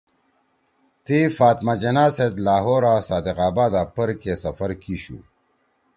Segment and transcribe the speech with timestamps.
[1.05, 5.17] تی فاطمہ جناح سیت لاہورا صادق آبادا پرکے سفر کیِشُو